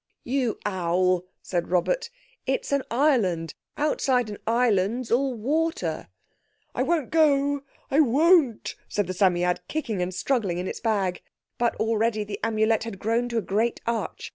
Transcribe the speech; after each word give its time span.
"You 0.23 0.57
owl!" 0.65 1.25
said 1.43 1.69
Robert, 1.69 2.09
"it's 2.47 2.71
an 2.71 2.81
island. 2.89 3.53
Outside 3.77 4.31
an 4.31 4.39
island's 4.47 5.11
all 5.11 5.35
water." 5.35 6.07
"I 6.73 6.81
won't 6.81 7.11
go. 7.11 7.61
I 7.91 7.99
won't," 7.99 8.73
said 8.89 9.05
the 9.05 9.13
Psammead, 9.13 9.59
kicking 9.67 10.01
and 10.01 10.11
struggling 10.11 10.57
in 10.57 10.67
its 10.67 10.79
bag. 10.79 11.21
But 11.59 11.75
already 11.75 12.23
the 12.23 12.39
Amulet 12.43 12.83
had 12.83 12.97
grown 12.97 13.29
to 13.29 13.37
a 13.37 13.43
great 13.43 13.79
arch. 13.85 14.29